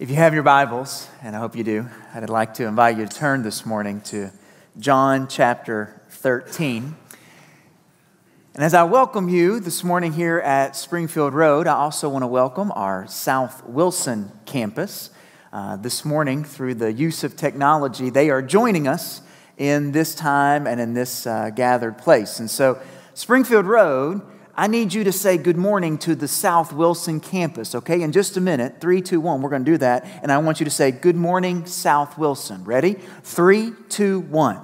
[0.00, 3.04] If you have your Bibles, and I hope you do, I'd like to invite you
[3.04, 4.30] to turn this morning to
[4.78, 6.96] John chapter 13.
[8.54, 12.28] And as I welcome you this morning here at Springfield Road, I also want to
[12.28, 15.10] welcome our South Wilson campus.
[15.52, 19.20] Uh, this morning, through the use of technology, they are joining us
[19.58, 22.40] in this time and in this uh, gathered place.
[22.40, 22.80] And so,
[23.12, 24.22] Springfield Road
[24.60, 28.02] I need you to say good morning to the South Wilson campus, okay?
[28.02, 30.04] In just a minute, three, two, one, we're to do that.
[30.22, 32.62] And I want you to say good morning, South Wilson.
[32.64, 32.98] Ready?
[33.22, 34.60] Three, two, one.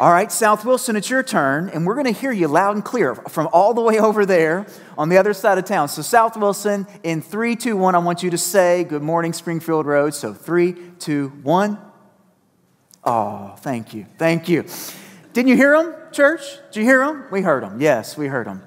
[0.00, 2.84] All right, South Wilson, it's your turn, and we're going to hear you loud and
[2.84, 4.66] clear from all the way over there
[4.98, 5.88] on the other side of town.
[5.88, 9.86] So, South Wilson, in three, two, one, I want you to say, Good morning, Springfield
[9.86, 10.14] Road.
[10.14, 11.78] So, three, two, one.
[13.04, 14.06] Oh, thank you.
[14.18, 14.64] Thank you.
[15.32, 16.58] Didn't you hear them, church?
[16.72, 17.26] Did you hear them?
[17.30, 17.78] We heard them.
[17.78, 18.62] Yes, we heard them.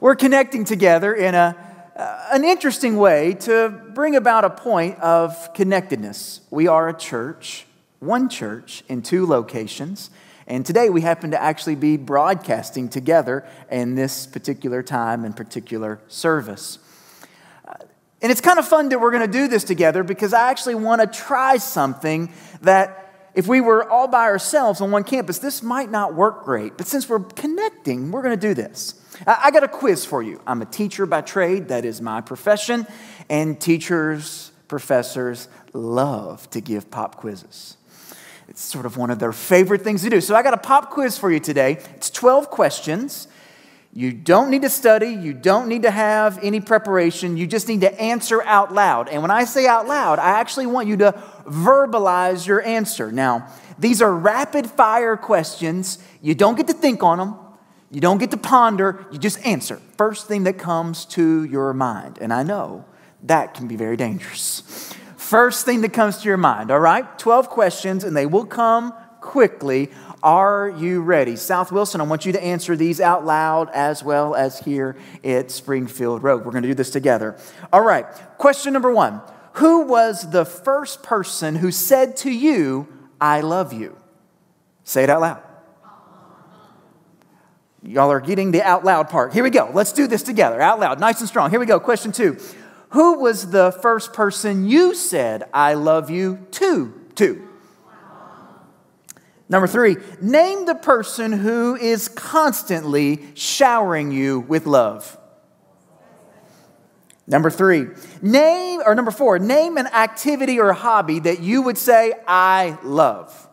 [0.00, 1.54] We're connecting together in a,
[1.94, 6.40] uh, an interesting way to bring about a point of connectedness.
[6.50, 7.66] We are a church,
[7.98, 10.08] one church in two locations.
[10.46, 16.00] And today we happen to actually be broadcasting together in this particular time and particular
[16.08, 16.78] service.
[17.68, 17.74] Uh,
[18.22, 20.76] and it's kind of fun that we're going to do this together because I actually
[20.76, 23.05] want to try something that
[23.36, 26.78] if we were all by ourselves on one campus, this might not work great.
[26.78, 28.94] But since we're connecting, we're going to do this.
[29.26, 30.40] I got a quiz for you.
[30.46, 32.86] I'm a teacher by trade, that is my profession,
[33.28, 37.76] and teachers, professors love to give pop quizzes.
[38.48, 40.20] It's sort of one of their favorite things to do.
[40.20, 41.78] So I got a pop quiz for you today.
[41.94, 43.28] It's 12 questions.
[43.96, 47.80] You don't need to study, you don't need to have any preparation, you just need
[47.80, 49.08] to answer out loud.
[49.08, 51.12] And when I say out loud, I actually want you to
[51.46, 53.10] verbalize your answer.
[53.10, 55.98] Now, these are rapid fire questions.
[56.20, 57.36] You don't get to think on them,
[57.90, 59.80] you don't get to ponder, you just answer.
[59.96, 62.18] First thing that comes to your mind.
[62.20, 62.84] And I know
[63.22, 64.92] that can be very dangerous.
[65.16, 67.18] First thing that comes to your mind, all right?
[67.18, 69.90] 12 questions, and they will come quickly.
[70.22, 71.36] Are you ready?
[71.36, 75.50] South Wilson, I want you to answer these out loud as well as here at
[75.50, 76.44] Springfield Road.
[76.44, 77.38] We're going to do this together.
[77.72, 78.06] All right,
[78.38, 79.20] question number one
[79.54, 82.88] Who was the first person who said to you,
[83.20, 83.96] I love you?
[84.84, 85.42] Say it out loud.
[87.82, 89.32] Y'all are getting the out loud part.
[89.32, 89.70] Here we go.
[89.72, 90.60] Let's do this together.
[90.60, 91.50] Out loud, nice and strong.
[91.50, 91.78] Here we go.
[91.78, 92.38] Question two
[92.90, 96.92] Who was the first person you said, I love you to?
[97.16, 97.45] To.
[99.48, 105.16] Number three, name the person who is constantly showering you with love.
[107.28, 107.86] Number three,
[108.22, 113.48] name, or number four, name an activity or hobby that you would say, I love.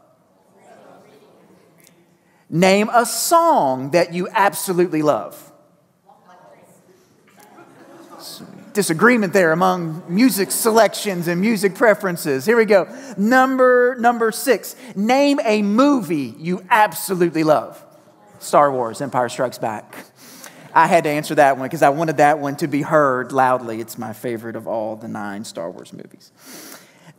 [2.50, 5.52] Name a song that you absolutely love
[8.74, 12.46] disagreement there among music selections and music preferences.
[12.46, 12.88] Here we go.
[13.18, 14.76] Number number 6.
[14.96, 17.84] Name a movie you absolutely love.
[18.40, 20.06] Star Wars Empire Strikes Back.
[20.74, 23.80] I had to answer that one because I wanted that one to be heard loudly.
[23.80, 26.32] It's my favorite of all the 9 Star Wars movies.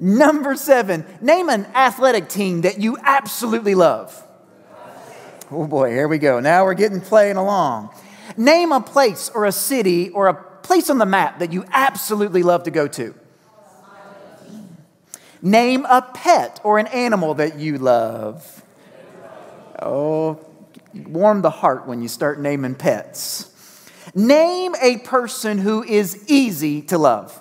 [0.00, 1.04] Number 7.
[1.20, 4.20] Name an athletic team that you absolutely love.
[5.50, 6.40] Oh boy, here we go.
[6.40, 7.90] Now we're getting playing along.
[8.36, 12.42] Name a place or a city or a place on the map that you absolutely
[12.42, 13.14] love to go to.
[15.40, 18.64] Name a pet or an animal that you love.
[19.80, 20.44] Oh,
[20.94, 23.50] warm the heart when you start naming pets.
[24.14, 27.40] Name a person who is easy to love.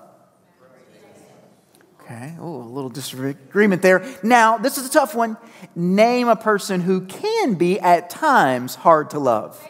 [2.02, 4.06] Okay, oh, a little disagreement there.
[4.22, 5.38] Now, this is a tough one.
[5.74, 9.66] Name a person who can be at times hard to love.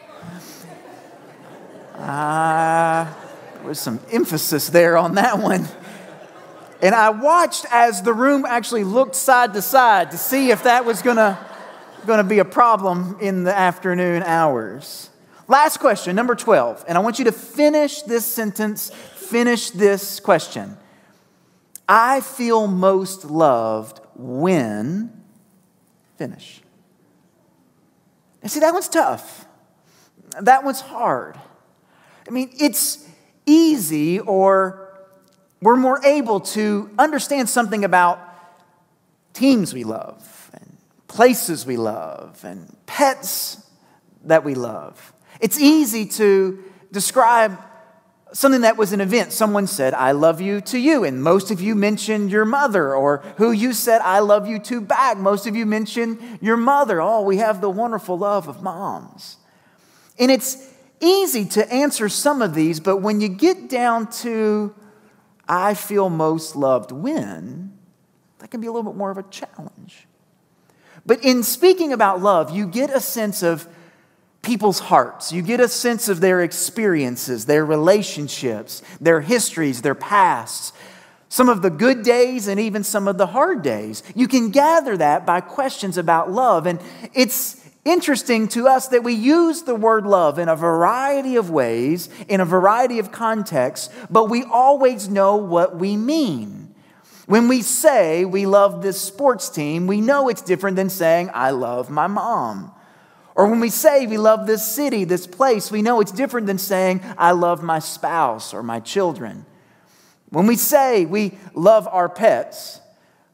[1.96, 3.20] Ah.
[3.20, 3.23] Uh,
[3.64, 5.68] was some emphasis there on that one.
[6.82, 10.84] And I watched as the room actually looked side to side to see if that
[10.86, 11.40] was gonna,
[12.06, 15.10] gonna be a problem in the afternoon hours.
[15.48, 16.86] Last question, number 12.
[16.88, 20.78] And I want you to finish this sentence, finish this question.
[21.88, 25.24] I feel most loved when,
[26.18, 26.62] finish.
[28.42, 29.46] And see, that one's tough.
[30.42, 31.40] That one's hard.
[32.28, 33.08] I mean, it's
[33.46, 34.90] easy or
[35.62, 38.20] we're more able to understand something about
[39.34, 43.66] teams we love and places we love and pets
[44.26, 45.14] that we love.
[45.40, 47.58] It's easy to describe
[48.34, 49.32] something that was an event.
[49.32, 51.04] Someone said, I love you to you.
[51.04, 54.82] And most of you mentioned your mother, or who you said, I love you to
[54.82, 55.18] back.
[55.18, 57.00] Most of you mentioned your mother.
[57.00, 59.38] Oh, we have the wonderful love of moms.
[60.20, 64.74] And it's easy to answer some of these, but when you get down to
[65.48, 67.78] I feel most loved when,
[68.40, 70.08] that can be a little bit more of a challenge.
[71.06, 73.68] But in speaking about love, you get a sense of
[74.42, 75.32] people's hearts.
[75.32, 80.74] You get a sense of their experiences, their relationships, their histories, their pasts,
[81.30, 84.04] some of the good days and even some of the hard days.
[84.16, 86.68] You can gather that by questions about love.
[86.68, 86.80] And
[87.14, 92.10] it's interesting to us that we use the word love in a variety of ways,
[92.28, 96.74] in a variety of contexts, but we always know what we mean.
[97.26, 101.52] When we say we love this sports team, we know it's different than saying, I
[101.52, 102.72] love my mom.
[103.36, 106.58] Or when we say we love this city, this place, we know it's different than
[106.58, 109.46] saying, I love my spouse or my children.
[110.30, 112.80] When we say we love our pets,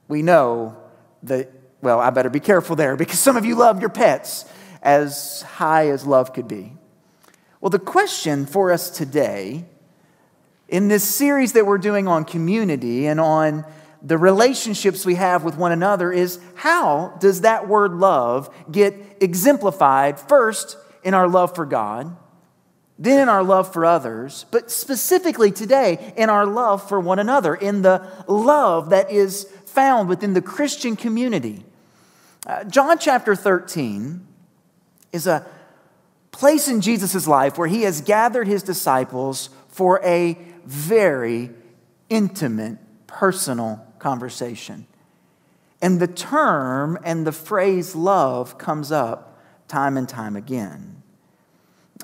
[0.07, 0.77] we know
[1.23, 1.51] that,
[1.81, 4.45] well, I better be careful there because some of you love your pets
[4.81, 6.73] as high as love could be.
[7.61, 9.65] Well, the question for us today
[10.67, 13.65] in this series that we're doing on community and on
[14.01, 20.19] the relationships we have with one another is how does that word love get exemplified
[20.19, 22.15] first in our love for God,
[22.97, 27.55] then in our love for others, but specifically today in our love for one another,
[27.55, 31.63] in the love that is found within the Christian community.
[32.45, 34.25] Uh, John chapter 13
[35.11, 35.45] is a
[36.31, 41.51] place in Jesus' life where he has gathered his disciples for a very
[42.09, 42.77] intimate,
[43.07, 44.87] personal conversation.
[45.81, 51.01] And the term and the phrase love comes up time and time again.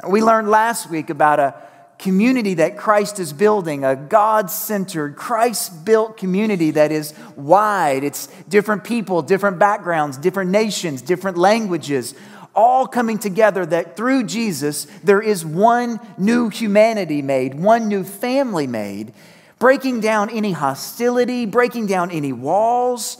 [0.07, 1.55] We learned last week about a
[1.99, 8.03] community that Christ is building, a God centered, Christ built community that is wide.
[8.03, 12.13] It's different people, different backgrounds, different nations, different languages,
[12.53, 18.67] all coming together that through Jesus there is one new humanity made, one new family
[18.67, 19.13] made
[19.59, 23.17] breaking down any hostility, breaking down any walls.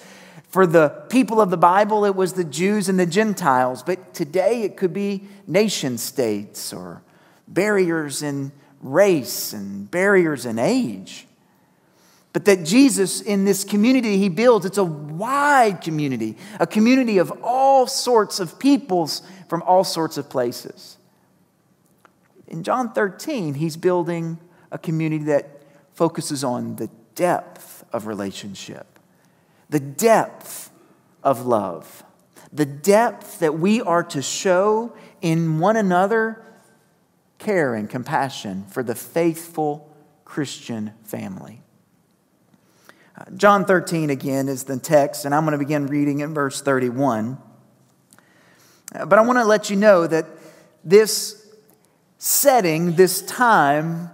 [0.50, 4.63] For the people of the Bible, it was the Jews and the Gentiles, but today
[4.63, 7.01] it could be nation states or
[7.48, 8.51] barriers in
[8.86, 11.28] race and barriers and age.
[12.32, 17.32] But that Jesus, in this community he builds, it's a wide community, a community of
[17.42, 20.98] all sorts of peoples from all sorts of places.
[22.48, 24.40] In John 13, he's building
[24.72, 25.62] a community that
[25.94, 29.00] focuses on the depth of relationship,
[29.70, 30.70] the depth
[31.24, 32.04] of love,
[32.52, 36.44] the depth that we are to show in one another
[37.45, 39.95] care and compassion for the faithful
[40.25, 41.62] Christian family.
[43.18, 46.59] Uh, John 13 again is the text, and I'm going to begin reading in verse
[46.62, 47.38] 31.
[48.94, 50.25] Uh, but I want to let you know that
[50.83, 51.56] this
[52.18, 54.09] setting, this time,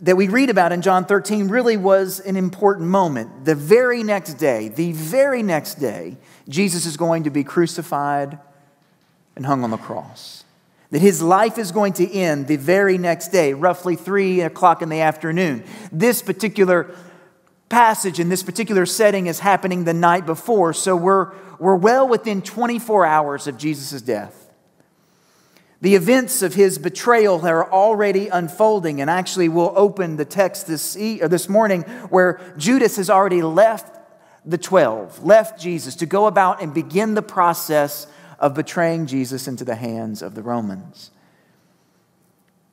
[0.00, 3.44] that we read about in John 13 really was an important moment.
[3.44, 6.16] The very next day, the very next day,
[6.48, 8.38] Jesus is going to be crucified
[9.34, 10.44] and hung on the cross.
[10.90, 14.88] That his life is going to end the very next day, roughly three o'clock in
[14.88, 15.64] the afternoon.
[15.92, 16.94] This particular
[17.68, 22.42] passage in this particular setting is happening the night before, so we're, we're well within
[22.42, 24.40] 24 hours of Jesus' death.
[25.80, 30.94] The events of his betrayal are already unfolding, and actually, we'll open the text this,
[30.96, 33.96] e- this morning where Judas has already left
[34.44, 38.06] the 12, left Jesus to go about and begin the process
[38.40, 41.10] of betraying Jesus into the hands of the Romans.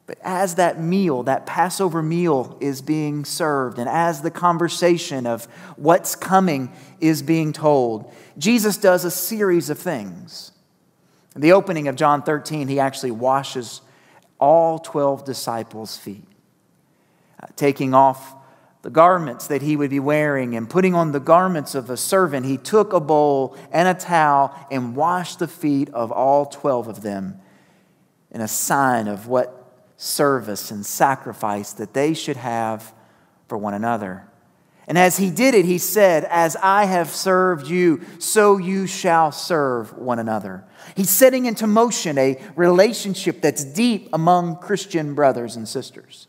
[0.07, 5.45] But as that meal, that Passover meal is being served, and as the conversation of
[5.75, 6.71] what's coming
[7.01, 10.53] is being told, Jesus does a series of things.
[11.35, 13.81] In the opening of John 13, he actually washes
[14.39, 16.25] all 12 disciples' feet,
[17.43, 18.33] uh, taking off
[18.87, 22.45] the garments that he would be wearing and putting on the garments of a servant.
[22.45, 27.01] He took a bowl and a towel and washed the feet of all 12 of
[27.01, 27.37] them
[28.31, 32.93] in a sign of what service and sacrifice that they should have
[33.49, 34.25] for one another.
[34.87, 39.33] And as he did it, he said, As I have served you, so you shall
[39.33, 40.63] serve one another.
[40.95, 46.27] He's setting into motion a relationship that's deep among Christian brothers and sisters.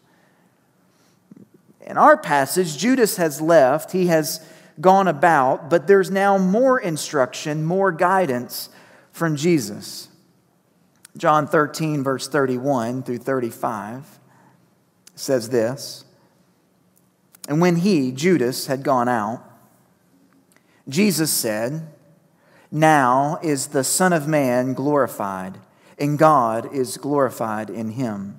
[1.89, 4.47] In our passage, Judas has left, he has
[4.81, 8.69] gone about, but there's now more instruction, more guidance
[9.11, 10.09] from Jesus.
[11.17, 14.21] John 13, verse 31 through 35
[15.17, 16.05] says this
[17.49, 19.43] And when he, Judas, had gone out,
[20.89, 21.89] Jesus said,
[22.71, 25.59] now is the Son of Man glorified,
[25.99, 28.39] and God is glorified in him.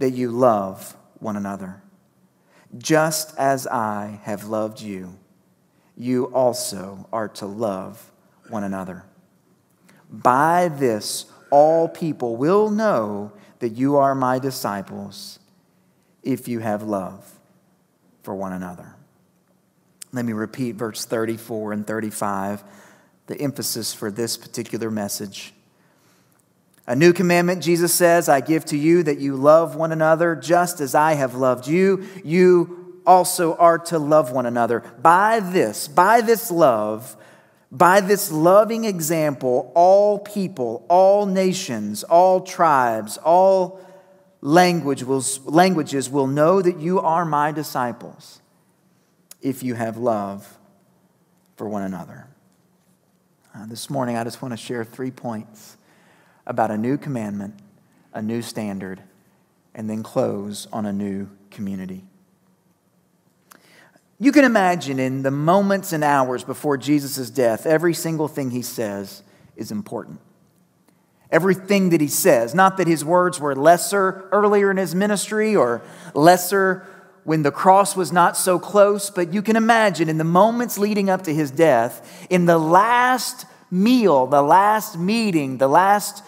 [0.00, 1.82] that you love one another.
[2.78, 5.18] Just as I have loved you,
[5.94, 8.10] you also are to love
[8.48, 9.04] one another.
[10.10, 15.38] By this, all people will know that you are my disciples
[16.22, 17.38] if you have love
[18.22, 18.94] for one another.
[20.12, 22.64] Let me repeat verse 34 and 35,
[23.26, 25.52] the emphasis for this particular message.
[26.86, 30.80] A new commandment, Jesus says, I give to you that you love one another just
[30.80, 32.06] as I have loved you.
[32.24, 34.80] You also are to love one another.
[35.00, 37.16] By this, by this love,
[37.70, 43.80] by this loving example, all people, all nations, all tribes, all
[44.40, 48.40] language will, languages will know that you are my disciples
[49.40, 50.58] if you have love
[51.56, 52.26] for one another.
[53.54, 55.76] Uh, this morning, I just want to share three points
[56.46, 57.54] about a new commandment,
[58.12, 59.02] a new standard,
[59.74, 62.04] and then close on a new community.
[64.18, 68.62] You can imagine in the moments and hours before Jesus' death, every single thing he
[68.62, 69.22] says
[69.56, 70.20] is important.
[71.30, 75.80] Everything that he says, not that his words were lesser earlier in his ministry or
[76.12, 76.84] lesser
[77.24, 81.08] when the cross was not so close, but you can imagine in the moments leading
[81.08, 86.24] up to his death, in the last meal, the last meeting, the last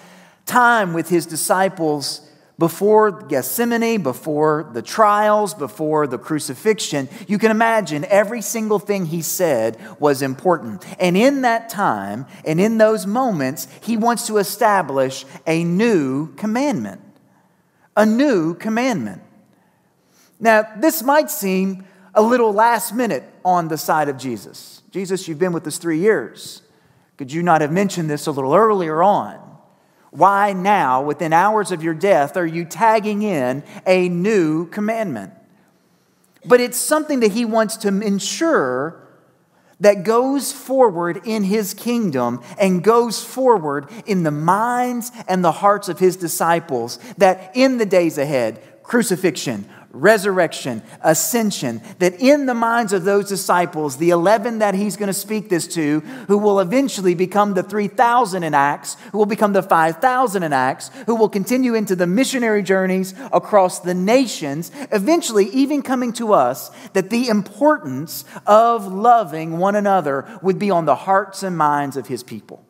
[0.53, 2.21] time with his disciples
[2.59, 9.23] before Gethsemane, before the trials, before the crucifixion, you can imagine every single thing he
[9.23, 10.85] said was important.
[11.01, 17.01] And in that time and in those moments, he wants to establish a new commandment.
[17.97, 19.23] A new commandment.
[20.39, 24.83] Now, this might seem a little last minute on the side of Jesus.
[24.91, 26.61] Jesus, you've been with us three years.
[27.17, 29.42] Could you not have mentioned this a little earlier on?
[30.13, 35.33] Why now, within hours of your death, are you tagging in a new commandment?
[36.45, 39.09] But it's something that he wants to ensure
[39.81, 45.89] that goes forward in his kingdom and goes forward in the minds and the hearts
[45.89, 52.93] of his disciples, that in the days ahead, crucifixion, resurrection, ascension, that in the minds
[52.93, 57.15] of those disciples, the 11 that he's going to speak this to, who will eventually
[57.15, 61.75] become the 3,000 in Acts, who will become the 5,000 in Acts, who will continue
[61.75, 68.25] into the missionary journeys across the nations, eventually even coming to us, that the importance
[68.47, 72.65] of loving one another would be on the hearts and minds of his people.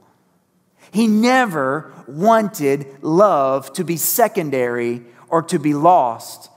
[0.90, 5.02] He never wanted love to be secondary
[5.32, 6.50] or to be lost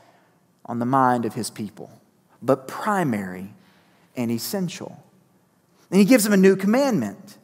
[0.66, 1.90] on the mind of his people,
[2.42, 3.54] but primary
[4.18, 5.02] and essential.
[5.90, 7.38] And he gives them a new commandment.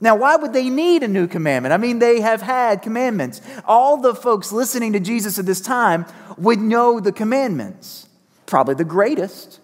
[0.00, 1.74] Now, why would they need a new commandment?
[1.74, 3.42] I mean, they have had commandments.
[3.66, 6.06] All the folks listening to Jesus at this time
[6.38, 8.08] would know the commandments.
[8.46, 9.60] Probably the greatest,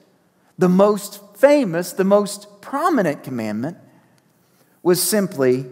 [0.58, 3.78] the most famous, the most prominent commandment
[4.82, 5.64] was simply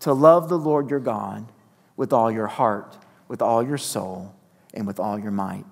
[0.00, 1.52] to love the Lord your God
[1.98, 2.96] with all your heart,
[3.28, 4.32] with all your soul,
[4.76, 5.64] and with all your might.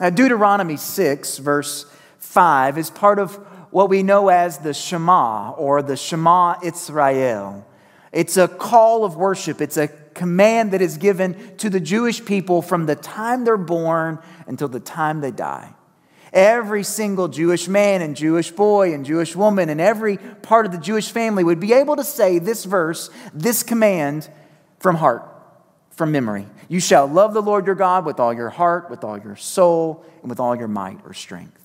[0.00, 1.86] Now, Deuteronomy 6, verse
[2.18, 3.34] 5, is part of
[3.70, 7.66] what we know as the Shema or the Shema Israel.
[8.12, 12.62] It's a call of worship, it's a command that is given to the Jewish people
[12.62, 15.74] from the time they're born until the time they die.
[16.32, 20.78] Every single Jewish man and Jewish boy and Jewish woman and every part of the
[20.78, 24.28] Jewish family would be able to say this verse, this command
[24.78, 25.33] from heart
[25.96, 26.46] from memory.
[26.68, 30.04] You shall love the Lord your God with all your heart, with all your soul,
[30.22, 31.58] and with all your might or strength.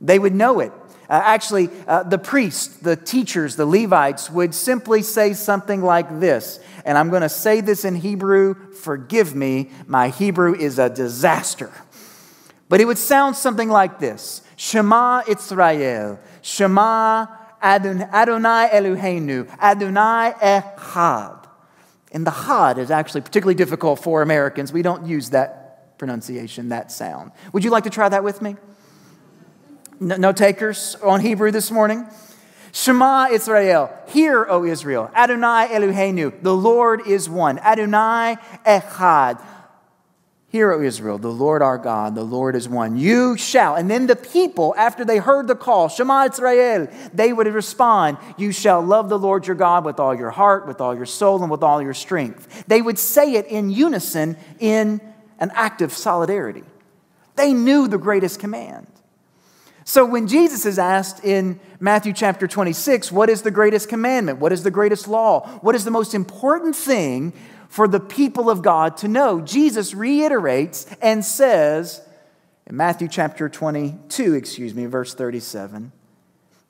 [0.00, 0.72] They would know it.
[1.08, 6.58] Uh, actually, uh, the priests, the teachers, the Levites would simply say something like this.
[6.84, 8.54] And I'm going to say this in Hebrew.
[8.72, 11.70] Forgive me, my Hebrew is a disaster.
[12.68, 17.26] But it would sound something like this Shema Israel, Shema
[17.62, 21.41] Adonai Eloheinu, Adonai Echad.
[22.12, 24.72] And the had is actually particularly difficult for Americans.
[24.72, 27.32] We don't use that pronunciation, that sound.
[27.52, 28.56] Would you like to try that with me?
[29.98, 32.06] No, no takers on Hebrew this morning?
[32.72, 35.10] Shema Israel, hear, O Israel.
[35.14, 37.58] Adonai Eloheinu, the Lord is one.
[37.58, 39.42] Adonai Echad.
[40.52, 42.98] Hear, O Israel, the Lord our God, the Lord is one.
[42.98, 43.74] You shall.
[43.74, 48.52] And then the people, after they heard the call, Shema Israel, they would respond, You
[48.52, 51.50] shall love the Lord your God with all your heart, with all your soul, and
[51.50, 52.64] with all your strength.
[52.66, 55.00] They would say it in unison in
[55.38, 56.64] an act of solidarity.
[57.34, 58.86] They knew the greatest command.
[59.84, 64.38] So when Jesus is asked in Matthew chapter 26, What is the greatest commandment?
[64.38, 65.48] What is the greatest law?
[65.62, 67.32] What is the most important thing
[67.72, 69.40] for the people of God to know.
[69.40, 72.06] Jesus reiterates and says
[72.66, 75.90] in Matthew chapter 22, excuse me, verse 37,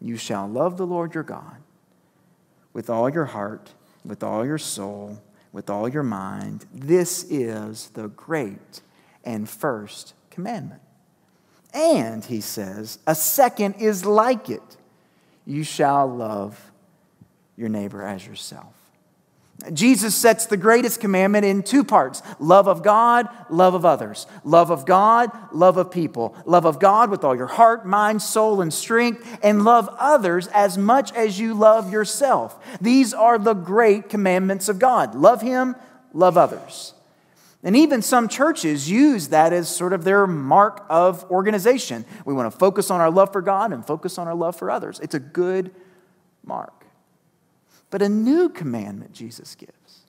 [0.00, 1.56] you shall love the Lord your God
[2.72, 3.72] with all your heart,
[4.04, 6.66] with all your soul, with all your mind.
[6.72, 8.80] This is the great
[9.24, 10.82] and first commandment.
[11.74, 14.76] And, he says, a second is like it
[15.44, 16.70] you shall love
[17.56, 18.81] your neighbor as yourself.
[19.72, 24.26] Jesus sets the greatest commandment in two parts love of God, love of others.
[24.44, 26.34] Love of God, love of people.
[26.46, 30.76] Love of God with all your heart, mind, soul, and strength, and love others as
[30.76, 32.58] much as you love yourself.
[32.80, 35.76] These are the great commandments of God love Him,
[36.12, 36.94] love others.
[37.64, 42.04] And even some churches use that as sort of their mark of organization.
[42.24, 44.68] We want to focus on our love for God and focus on our love for
[44.68, 44.98] others.
[44.98, 45.72] It's a good
[46.44, 46.81] mark
[47.92, 50.00] but a new commandment Jesus gives.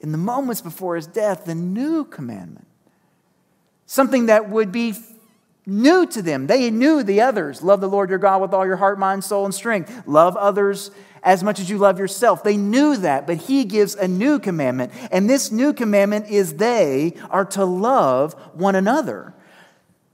[0.00, 2.66] In the moments before his death, the new commandment.
[3.86, 4.94] Something that would be
[5.66, 6.46] new to them.
[6.46, 7.62] They knew the others.
[7.62, 10.04] Love the Lord your God with all your heart, mind, soul, and strength.
[10.06, 10.90] Love others
[11.22, 12.42] as much as you love yourself.
[12.42, 14.92] They knew that, but he gives a new commandment.
[15.12, 19.34] And this new commandment is they are to love one another.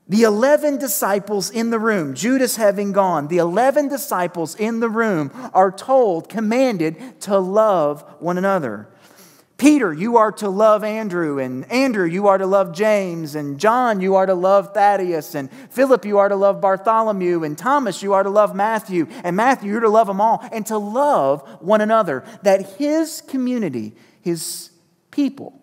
[0.08, 5.30] The 11 disciples in the room, Judas having gone, the 11 disciples in the room
[5.52, 8.88] are told, commanded to love one another.
[9.58, 14.00] Peter, you are to love Andrew, and Andrew, you are to love James, and John,
[14.00, 18.14] you are to love Thaddeus, and Philip, you are to love Bartholomew, and Thomas, you
[18.14, 21.80] are to love Matthew, and Matthew, you're to love them all, and to love one
[21.80, 24.70] another, that his community, his
[25.10, 25.60] people,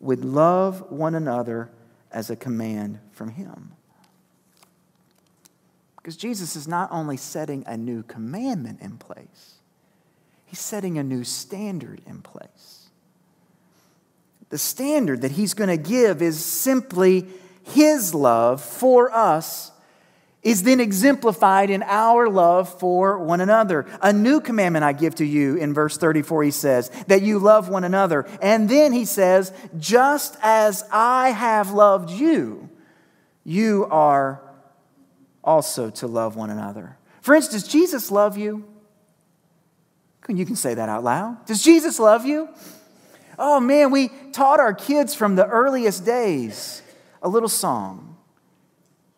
[0.00, 1.70] would love one another
[2.10, 3.72] as a command from Him.
[5.96, 9.56] Because Jesus is not only setting a new commandment in place,
[10.46, 12.88] He's setting a new standard in place.
[14.48, 17.26] The standard that He's going to give is simply
[17.64, 19.72] His love for us
[20.42, 23.84] is then exemplified in our love for one another.
[24.00, 27.68] A new commandment I give to you in verse 34, he says, that you love
[27.68, 28.24] one another.
[28.40, 32.70] And then he says, just as I have loved you,
[33.48, 34.42] you are
[35.42, 36.98] also to love one another.
[37.22, 38.68] For instance, Jesus love you?
[40.28, 41.46] You can say that out loud.
[41.46, 42.50] Does Jesus love you?
[43.38, 46.82] Oh man, we taught our kids from the earliest days
[47.22, 48.18] a little song.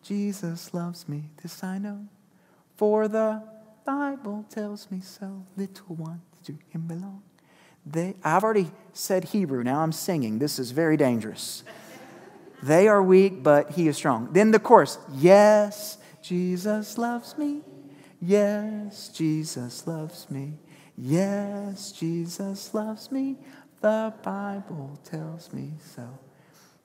[0.01, 2.05] Jesus loves me, this I know,
[2.77, 3.43] for the
[3.85, 5.45] Bible tells me so.
[5.57, 7.21] Little ones to him belong.
[7.85, 10.39] They, I've already said Hebrew, now I'm singing.
[10.39, 11.65] This is very dangerous.
[12.63, 14.29] They are weak, but he is strong.
[14.31, 17.61] Then the chorus Yes, Jesus loves me.
[18.21, 20.53] Yes, Jesus loves me.
[20.97, 23.37] Yes, Jesus loves me.
[23.81, 26.07] The Bible tells me so.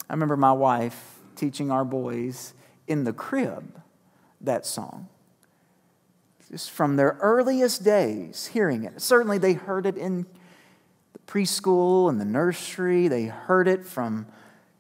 [0.08, 2.54] I remember my wife teaching our boys
[2.86, 3.82] in the crib
[4.40, 5.08] that song.
[6.50, 9.02] Just from their earliest days, hearing it.
[9.02, 10.26] Certainly, they heard it in
[11.12, 14.26] the preschool and the nursery, they heard it from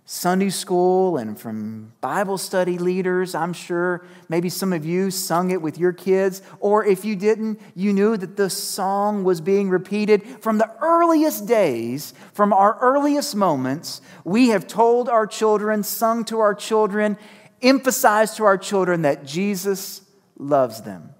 [0.08, 3.34] Sunday school and from Bible study leaders.
[3.34, 7.60] I'm sure maybe some of you sung it with your kids, or if you didn't,
[7.74, 13.34] you knew that the song was being repeated from the earliest days, from our earliest
[13.34, 14.00] moments.
[14.22, 17.18] We have told our children, sung to our children,
[17.60, 20.02] emphasized to our children that Jesus
[20.38, 21.10] loves them.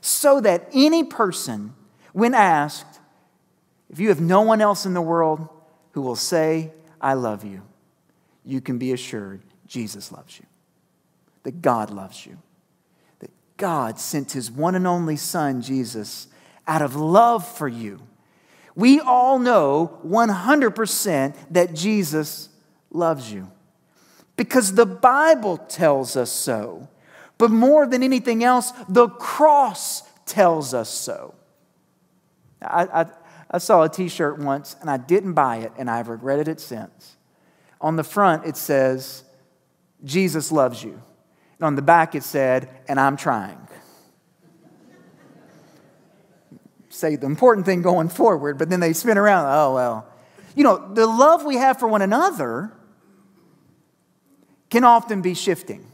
[0.00, 1.74] So that any person,
[2.14, 3.00] when asked,
[3.90, 5.46] if you have no one else in the world
[5.92, 7.60] who will say, I love you,
[8.44, 10.46] you can be assured Jesus loves you,
[11.42, 12.38] that God loves you,
[13.20, 16.28] that God sent his one and only Son, Jesus,
[16.66, 18.00] out of love for you.
[18.76, 22.48] We all know 100% that Jesus
[22.90, 23.50] loves you
[24.36, 26.88] because the Bible tells us so.
[27.38, 31.34] But more than anything else, the cross tells us so.
[32.62, 33.06] I, I,
[33.50, 36.60] I saw a t shirt once and I didn't buy it, and I've regretted it
[36.60, 37.16] since.
[37.84, 39.24] On the front, it says,
[40.04, 41.02] Jesus loves you.
[41.58, 43.58] And on the back, it said, and I'm trying.
[46.88, 50.08] Say the important thing going forward, but then they spin around, oh, well.
[50.56, 52.72] You know, the love we have for one another
[54.70, 55.86] can often be shifting,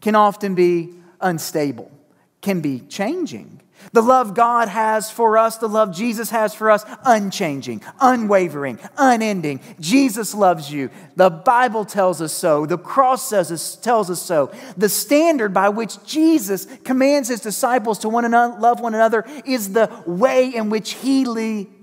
[0.00, 1.92] can often be unstable,
[2.40, 3.60] can be changing.
[3.92, 9.60] The love God has for us, the love Jesus has for us, unchanging, unwavering, unending.
[9.80, 10.90] Jesus loves you.
[11.16, 12.66] The Bible tells us so.
[12.66, 14.52] The cross says tells us so.
[14.76, 19.72] The standard by which Jesus commands his disciples to one another, love one another is
[19.72, 21.24] the way in which he,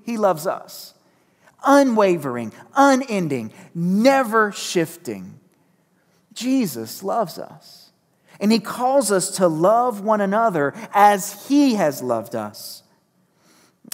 [0.03, 0.93] he loves us.
[1.63, 5.39] Unwavering, unending, never shifting.
[6.33, 7.80] Jesus loves us.
[8.41, 12.81] And he calls us to love one another as he has loved us.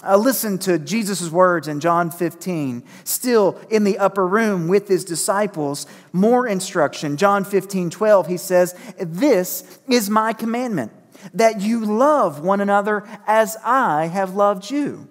[0.02, 5.04] Uh, listen to Jesus' words in John 15, still in the upper room with his
[5.04, 5.86] disciples.
[6.12, 7.16] More instruction.
[7.16, 10.92] John 15, 12, he says, This is my commandment,
[11.34, 15.08] that you love one another as I have loved you.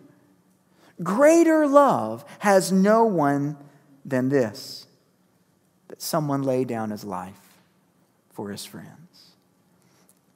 [1.04, 3.58] Greater love has no one
[4.06, 4.88] than this,
[5.90, 7.60] that someone lay down his life
[8.32, 9.07] for his friend.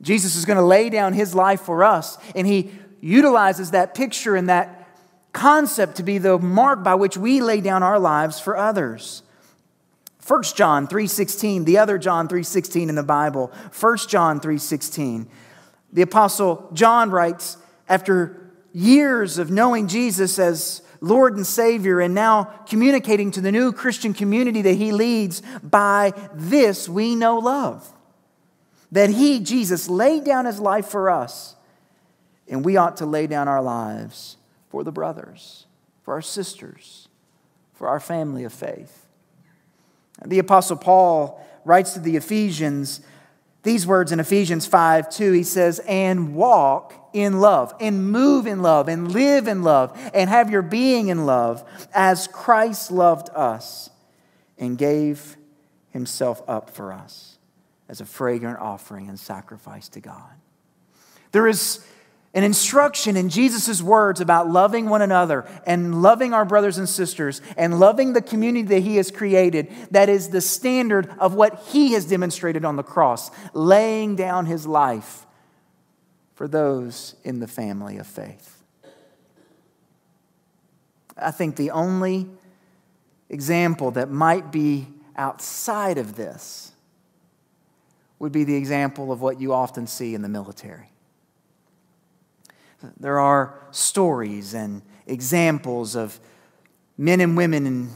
[0.02, 4.36] Jesus is going to lay down his life for us, and he utilizes that picture
[4.36, 4.88] and that
[5.34, 9.24] concept to be the mark by which we lay down our lives for others.
[10.26, 15.28] 1 John 3:16, the other John 3:16 in the Bible, 1 John 3:16.
[15.94, 17.58] The apostle John writes
[17.90, 18.38] after
[18.74, 24.14] years of knowing Jesus as Lord and Savior and now communicating to the new Christian
[24.14, 27.92] community that he leads, by this we know love
[28.92, 31.56] that He, Jesus, laid down His life for us,
[32.48, 34.38] and we ought to lay down our lives
[34.70, 35.66] for the brothers,
[36.04, 37.08] for our sisters,
[37.74, 39.08] for our family of faith.
[40.26, 43.02] The Apostle Paul writes to the Ephesians
[43.64, 45.32] these words in Ephesians 5 2.
[45.34, 50.30] He says, And walk in love, and move in love, and live in love, and
[50.30, 53.90] have your being in love, as Christ loved us
[54.58, 55.38] and gave
[55.92, 57.38] himself up for us
[57.89, 60.32] as a fragrant offering and sacrifice to God.
[61.32, 61.86] There is
[62.34, 67.41] an instruction in Jesus' words about loving one another and loving our brothers and sisters
[67.58, 71.91] and loving the community that He has created that is the standard of what He
[71.91, 75.26] has demonstrated on the cross, laying down His life
[76.34, 78.63] for those in the family of faith.
[81.17, 82.30] I think the only
[83.30, 86.71] example that might be outside of this
[88.22, 90.92] would be the example of what you often see in the military.
[93.00, 96.20] There are stories and examples of
[97.00, 97.90] men and women in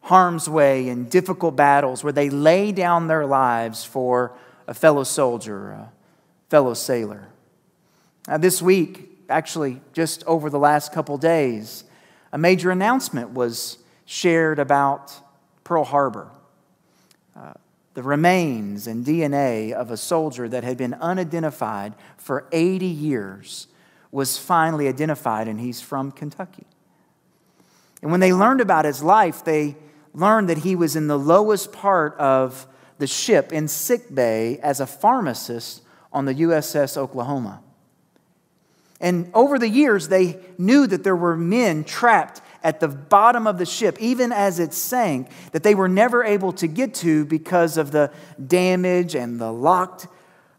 [0.00, 5.70] harm's way in difficult battles where they lay down their lives for a fellow soldier,
[5.70, 5.92] a
[6.50, 7.28] fellow sailor.
[8.26, 11.84] Now, this week, actually, just over the last couple days,
[12.32, 15.12] a major announcement was shared about
[15.62, 16.32] Pearl Harbor.
[17.94, 23.66] The remains and DNA of a soldier that had been unidentified for 80 years
[24.10, 26.66] was finally identified, and he's from Kentucky.
[28.00, 29.76] And when they learned about his life, they
[30.14, 32.66] learned that he was in the lowest part of
[32.98, 37.62] the ship in sick bay as a pharmacist on the USS Oklahoma.
[39.00, 43.58] And over the years, they knew that there were men trapped at the bottom of
[43.58, 47.76] the ship, even as it sank, that they were never able to get to because
[47.76, 48.12] of the
[48.44, 50.06] damage and the locked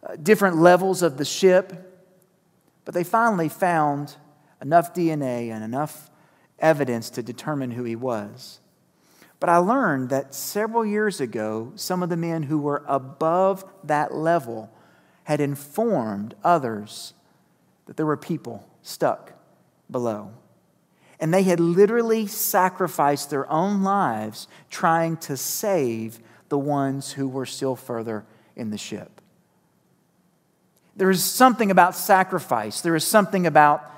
[0.03, 1.89] uh, different levels of the ship.
[2.85, 4.15] But they finally found
[4.61, 6.09] enough DNA and enough
[6.59, 8.59] evidence to determine who he was.
[9.39, 14.13] But I learned that several years ago, some of the men who were above that
[14.13, 14.73] level
[15.25, 17.13] had informed others
[17.85, 19.33] that there were people stuck
[19.91, 20.31] below.
[21.23, 27.45] And they had literally sacrificed their own lives trying to save the ones who were
[27.45, 28.25] still further
[28.57, 29.21] in the ship.
[30.97, 33.89] There is something about sacrifice, there is something about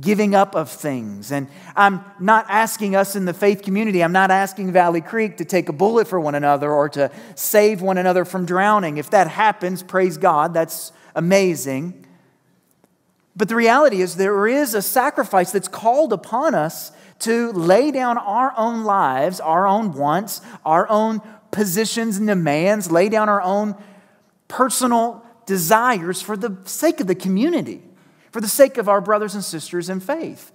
[0.00, 1.30] giving up of things.
[1.30, 5.44] And I'm not asking us in the faith community, I'm not asking Valley Creek to
[5.44, 8.96] take a bullet for one another or to save one another from drowning.
[8.96, 12.06] If that happens, praise God, that's amazing.
[13.34, 18.18] But the reality is, there is a sacrifice that's called upon us to lay down
[18.18, 23.74] our own lives, our own wants, our own positions and demands, lay down our own
[24.48, 27.82] personal desires for the sake of the community,
[28.30, 30.52] for the sake of our brothers and sisters in faith.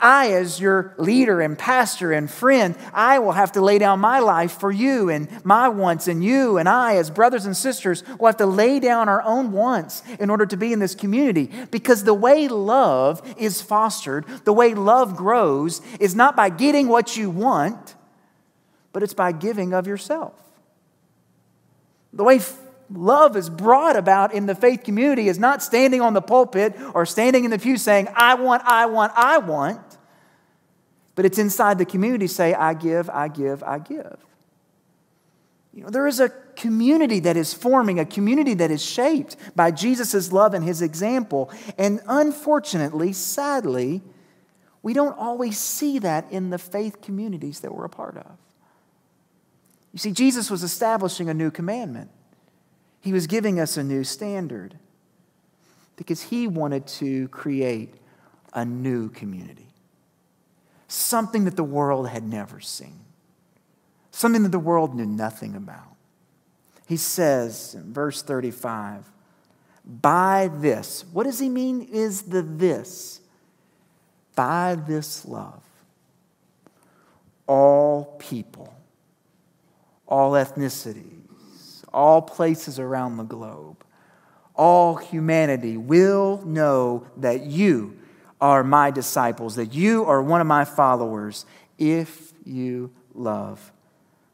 [0.00, 4.18] I, as your leader and pastor and friend, I will have to lay down my
[4.18, 8.26] life for you and my wants, and you and I, as brothers and sisters, will
[8.26, 11.50] have to lay down our own wants in order to be in this community.
[11.70, 17.16] Because the way love is fostered, the way love grows, is not by getting what
[17.16, 17.94] you want,
[18.92, 20.34] but it's by giving of yourself.
[22.12, 22.40] The way
[22.92, 27.06] love is brought about in the faith community is not standing on the pulpit or
[27.06, 29.89] standing in the pew saying, I want, I want, I want.
[31.20, 34.16] But it's inside the community say, I give, I give, I give.
[35.74, 39.70] You know, there is a community that is forming, a community that is shaped by
[39.70, 41.50] Jesus' love and his example.
[41.76, 44.00] And unfortunately, sadly,
[44.82, 48.38] we don't always see that in the faith communities that we're a part of.
[49.92, 52.08] You see, Jesus was establishing a new commandment,
[53.02, 54.78] he was giving us a new standard
[55.96, 57.92] because he wanted to create
[58.54, 59.69] a new community,
[60.92, 63.00] something that the world had never seen
[64.10, 65.96] something that the world knew nothing about.
[66.86, 69.10] He says in verse 35,
[69.84, 73.20] by this, what does he mean is the this?
[74.34, 75.62] By this love,
[77.46, 78.74] all people,
[80.06, 83.84] all ethnicities, all places around the globe,
[84.54, 87.96] all humanity will know that you
[88.40, 91.44] are my disciples, that you are one of my followers,
[91.78, 93.72] if you love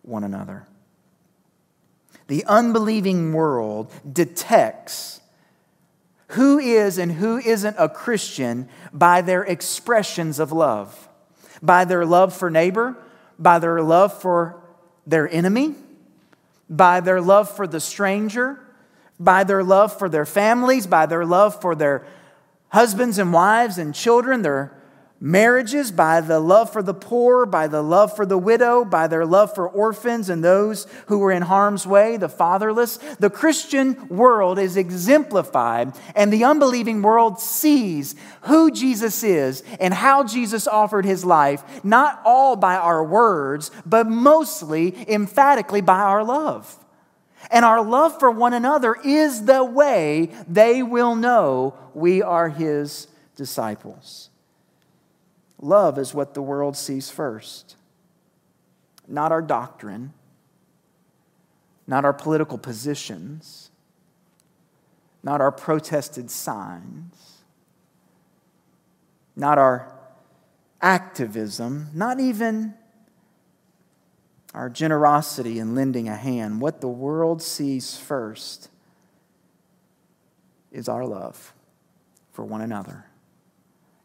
[0.03, 0.67] one another.
[2.29, 5.21] The unbelieving world detects
[6.29, 11.09] who is and who isn't a Christian by their expressions of love,
[11.63, 12.97] by their love for neighbor,
[13.39, 14.61] by their love for
[15.07, 15.75] their enemy,
[16.69, 18.59] by their love for the stranger,
[19.21, 22.05] by their love for their families, by their love for their
[22.77, 24.71] husbands and wives and children, their
[25.19, 29.25] marriages, by the love for the poor, by the love for the widow, by their
[29.25, 32.99] love for orphans and those who were in harm's way, the fatherless.
[33.19, 40.25] The Christian world is exemplified, and the unbelieving world sees who Jesus is and how
[40.25, 46.79] Jesus offered his life, not all by our words, but mostly, emphatically, by our love.
[47.51, 53.09] And our love for one another is the way they will know we are his
[53.37, 54.31] disciples.
[55.61, 57.77] Love is what the world sees first,
[59.09, 60.13] not our doctrine,
[61.87, 63.71] not our political positions,
[65.23, 67.43] not our protested signs,
[69.35, 69.93] not our
[70.81, 72.75] activism, not even
[74.57, 76.63] our generosity in lending a hand.
[76.63, 78.71] What the world sees first
[80.73, 81.53] is our love
[82.33, 83.05] for one another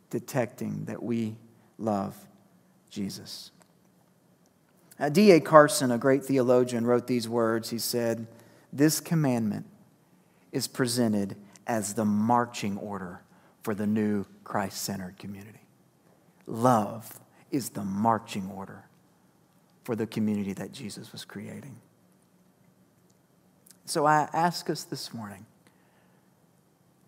[0.10, 1.38] detecting that we
[1.78, 2.18] love
[2.90, 3.52] Jesus.
[5.14, 5.40] D.A.
[5.40, 7.70] Carson, a great theologian, wrote these words.
[7.70, 8.28] He said,
[8.74, 9.66] This commandment
[10.52, 13.22] is presented as the marching order
[13.64, 15.66] for the new Christ centered community.
[16.46, 18.84] Love is the marching order
[19.84, 21.76] for the community that Jesus was creating.
[23.86, 25.46] So I ask us this morning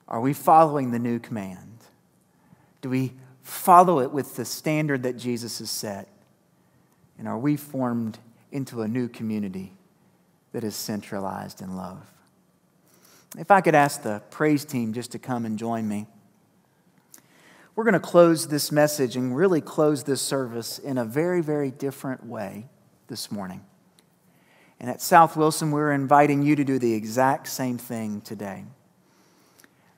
[0.08, 1.80] are we following the new command?
[2.82, 6.08] Do we follow it with the standard that Jesus has set?
[7.18, 8.20] And are we formed
[8.52, 9.72] into a new community
[10.52, 12.12] that is centralized in love?
[13.38, 16.06] If I could ask the praise team just to come and join me.
[17.76, 21.72] We're going to close this message and really close this service in a very, very
[21.72, 22.68] different way
[23.08, 23.66] this morning.
[24.80, 28.66] And at South Wilson, we're inviting you to do the exact same thing today.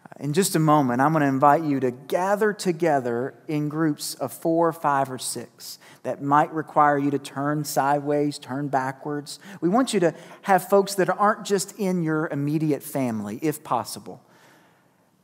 [0.05, 4.13] Uh, in just a moment, I'm going to invite you to gather together in groups
[4.15, 9.37] of four, five, or six that might require you to turn sideways, turn backwards.
[9.59, 14.21] We want you to have folks that aren't just in your immediate family, if possible.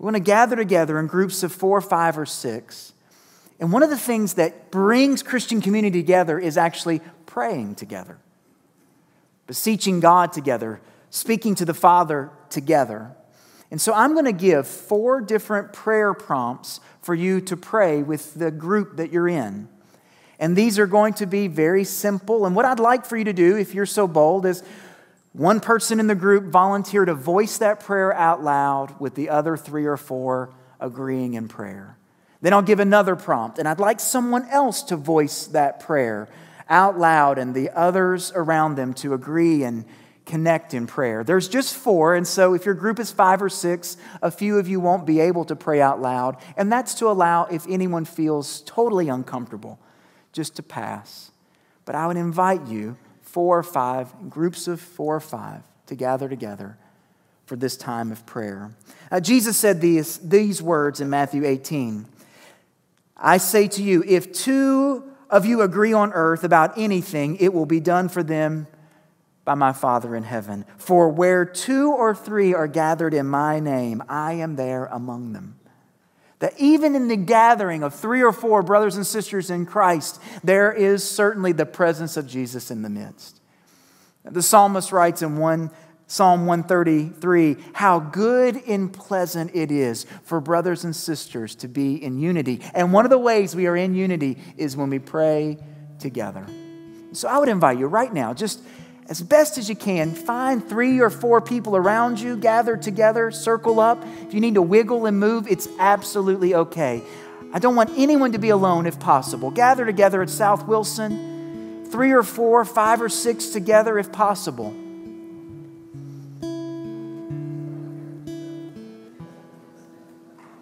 [0.02, 2.94] We want to gather together in groups of four, five, or six.
[3.60, 8.18] And one of the things that brings Christian community together is actually praying together,
[9.46, 13.12] beseeching God together, speaking to the Father together.
[13.70, 18.34] And so I'm going to give four different prayer prompts for you to pray with
[18.34, 19.70] the group that you're in.
[20.40, 22.48] And these are going to be very simple.
[22.48, 24.64] And what I'd like for you to do, if you're so bold, is
[25.34, 29.56] one person in the group volunteer to voice that prayer out loud with the other
[29.56, 31.98] three or four agreeing in prayer.
[32.42, 36.28] Then I'll give another prompt, and I'd like someone else to voice that prayer
[36.68, 39.86] out loud and the others around them to agree and
[40.26, 41.24] connect in prayer.
[41.24, 44.68] There's just four, and so if your group is five or six, a few of
[44.68, 48.62] you won't be able to pray out loud, and that's to allow if anyone feels
[48.62, 49.80] totally uncomfortable
[50.32, 51.32] just to pass.
[51.86, 52.98] But I would invite you,
[53.32, 56.78] four or five, groups of four or five, to gather together
[57.46, 58.72] for this time of prayer.
[59.12, 62.06] Uh, Jesus said these, these words in Matthew 18
[63.24, 67.68] I say to you, if two of you agree on earth about anything, it will
[67.68, 68.66] be done for them
[69.46, 70.66] by my Father in heaven.
[70.78, 75.60] For where two or three are gathered in my name, I am there among them.
[76.42, 80.74] That even in the gathering of three or four brothers and sisters in Christ, there
[80.74, 83.40] is certainly the presence of Jesus in the midst.
[84.26, 85.72] The psalmist writes in one,
[86.08, 92.20] Psalm 133 how good and pleasant it is for brothers and sisters to be in
[92.20, 92.60] unity.
[92.74, 95.58] And one of the ways we are in unity is when we pray
[96.00, 96.46] together.
[97.14, 98.62] So I would invite you right now, just
[99.12, 103.82] as best as you can, find three or four people around you, gather together, circle
[103.82, 104.02] up.
[104.22, 107.04] If you need to wiggle and move, it's absolutely okay.
[107.52, 109.52] I don't want anyone to be alone if possible.
[109.52, 114.74] Gather together at South Wilson, three or four, five or six together if possible.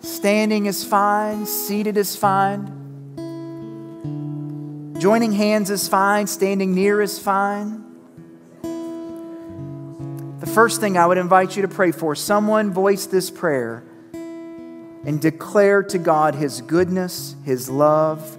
[0.01, 2.77] Standing is fine, seated is fine.
[4.97, 7.88] Joining hands is fine, standing near is fine.
[10.53, 15.83] First thing I would invite you to pray for someone voice this prayer and declare
[15.83, 18.37] to God His goodness, His love,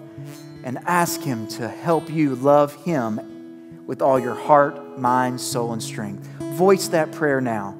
[0.64, 5.82] and ask Him to help you love Him with all your heart, mind, soul, and
[5.82, 6.26] strength.
[6.40, 7.76] Voice that prayer now.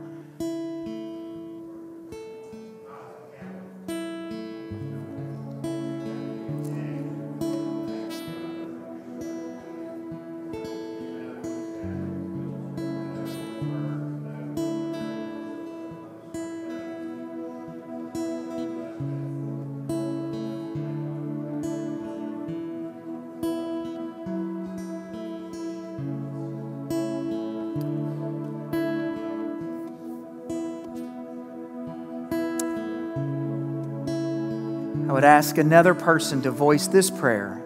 [35.41, 37.63] Ask another person to voice this prayer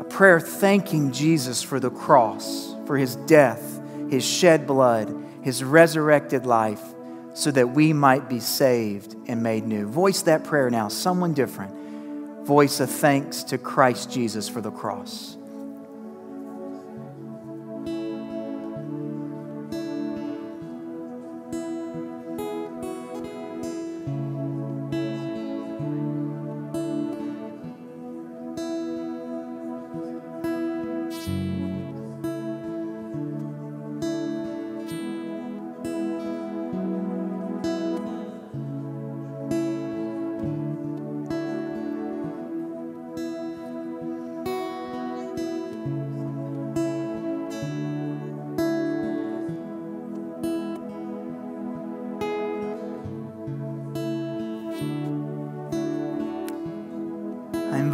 [0.00, 3.80] a prayer thanking Jesus for the cross, for his death,
[4.10, 6.82] his shed blood, his resurrected life,
[7.34, 9.86] so that we might be saved and made new.
[9.86, 11.72] Voice that prayer now, someone different.
[12.44, 15.37] Voice a thanks to Christ Jesus for the cross.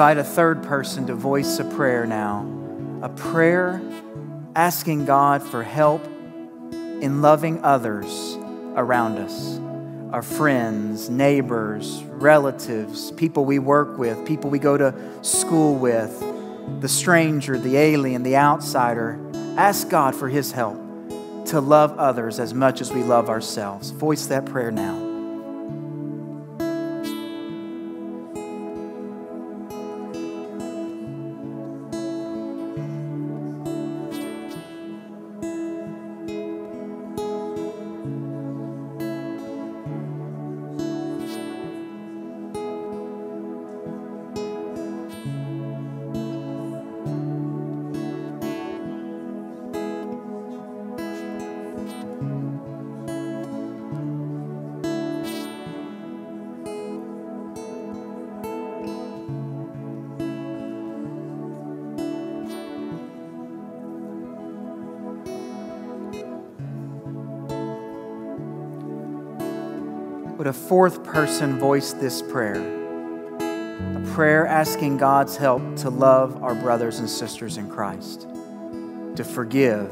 [0.05, 2.47] Invite a third person to voice a prayer now.
[3.01, 3.81] A prayer
[4.55, 6.05] asking God for help
[6.75, 8.37] in loving others
[8.77, 9.59] around us
[10.13, 16.23] our friends, neighbors, relatives, people we work with, people we go to school with,
[16.83, 19.19] the stranger, the alien, the outsider.
[19.57, 20.77] Ask God for His help
[21.47, 23.89] to love others as much as we love ourselves.
[23.89, 25.04] Voice that prayer now.
[70.45, 72.61] Would a fourth person voice this prayer?
[73.41, 78.29] A prayer asking God's help to love our brothers and sisters in Christ,
[79.17, 79.89] to forgive,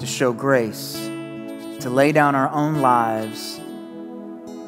[0.00, 3.60] to show grace, to lay down our own lives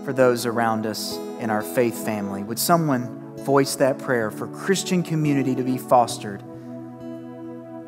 [0.05, 2.45] for those around us in our faith family.
[2.45, 6.43] Would someone voice that prayer for Christian community to be fostered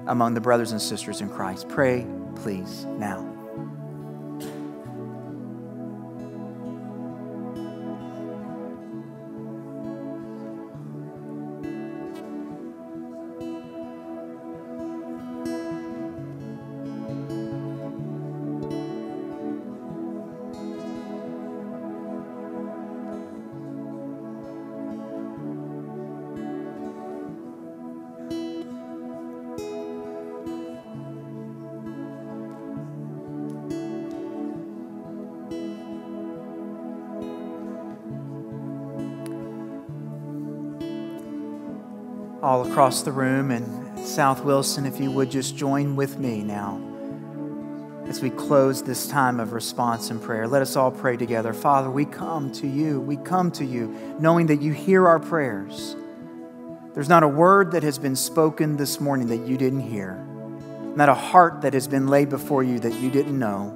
[0.09, 1.69] among the brothers and sisters in Christ?
[1.69, 2.05] Pray,
[2.35, 3.38] please, now.
[42.49, 46.81] All across the room and South Wilson, if you would just join with me now
[48.07, 50.49] as we close this time of response and prayer.
[50.49, 51.53] Let us all pray together.
[51.53, 53.03] Father, we come to you.
[53.03, 55.95] We come to you knowing that you hear our prayers.
[56.95, 60.15] There's not a word that has been spoken this morning that you didn't hear,
[60.97, 63.75] not a heart that has been laid before you that you didn't know.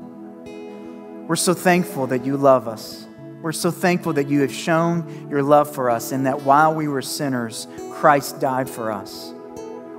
[1.29, 3.07] We're so thankful that you love us.
[3.43, 6.86] We're so thankful that you have shown your love for us and that while we
[6.86, 9.34] were sinners, Christ died for us.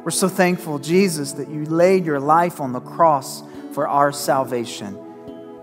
[0.06, 4.98] We're so thankful, Jesus, that you laid your life on the cross for our salvation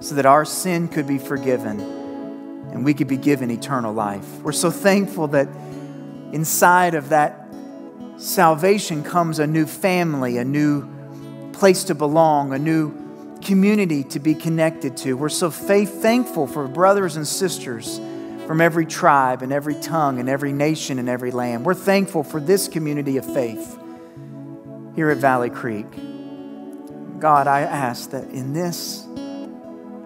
[0.01, 4.27] so that our sin could be forgiven and we could be given eternal life.
[4.43, 5.49] We're so thankful that
[6.33, 7.47] inside of that
[8.19, 10.87] salvation comes a new family, a new
[11.53, 13.10] place to belong, a new
[13.51, 15.17] community to be connected to.
[15.17, 17.99] We're so faith thankful for brothers and sisters
[18.47, 21.67] from every tribe and every tongue and every nation and every land.
[21.67, 23.77] We're thankful for this community of faith
[24.95, 25.89] here at Valley Creek.
[27.19, 29.05] God, I ask that in this,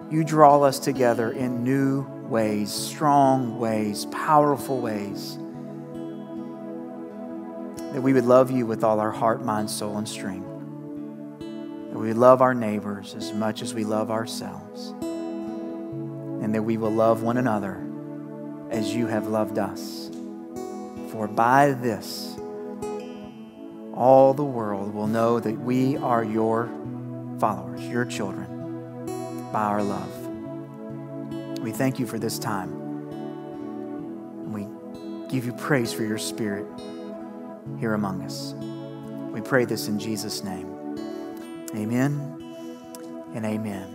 [0.09, 5.37] you draw us together in new ways, strong ways, powerful ways.
[7.93, 10.54] That we would love you with all our heart, mind, soul, and strength.
[11.95, 14.89] That we love our neighbors as much as we love ourselves.
[14.99, 17.81] And that we will love one another
[18.69, 20.11] as you have loved us.
[21.13, 22.35] For by this,
[23.93, 26.69] all the world will know that we are your
[27.39, 30.11] followers, your children, by our love.
[31.59, 32.73] We thank you for this time.
[34.43, 34.67] And we
[35.29, 36.67] give you praise for your spirit
[37.79, 38.53] here among us.
[39.31, 40.74] We pray this in Jesus' name.
[41.75, 42.41] Amen
[43.35, 43.94] and amen.